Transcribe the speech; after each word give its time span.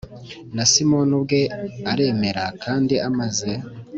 Na 0.55 0.63
Simoni 0.71 1.11
ubwe 1.17 1.39
aremera 1.91 2.45
kandi 2.63 2.95
amaze 3.09 3.51